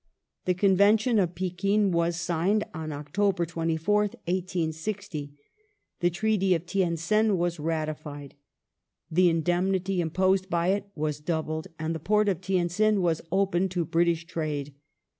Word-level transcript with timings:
The 0.45 0.55
Conven 0.55 0.99
tion 0.99 1.19
of 1.19 1.35
Pekin 1.35 1.91
was 1.91 2.15
signed 2.19 2.63
on 2.73 2.91
October 2.91 3.45
24th, 3.45 4.15
1860. 4.25 5.35
The 5.99 6.09
Treaty 6.09 6.55
of 6.55 6.65
Tientsin 6.65 7.37
was 7.37 7.59
ratified; 7.59 8.33
the 9.11 9.29
indemnity 9.29 10.01
imposed 10.01 10.49
by 10.49 10.69
it 10.69 10.87
was 10.95 11.19
doubled, 11.19 11.67
and 11.77 11.93
the 11.93 11.99
Port 11.99 12.29
of 12.29 12.41
Tientsin 12.41 13.03
was 13.03 13.21
opened 13.31 13.69
to 13.69 13.85
British 13.85 14.25
trade. 14.25 14.73